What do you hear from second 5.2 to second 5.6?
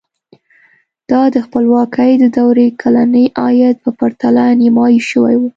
و.